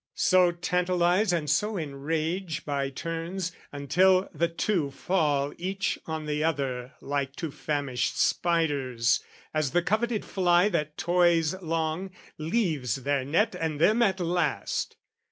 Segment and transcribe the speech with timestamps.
[0.15, 6.93] "So tantalise and so enrage by turns, "Until the two fall each on the other
[7.01, 12.09] like "Two famished spiders, as the coveted fly "That toys long,
[12.39, 14.95] leaves their net and them at last!"